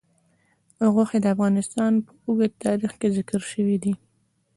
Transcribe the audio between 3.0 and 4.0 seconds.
ذکر شوی دی.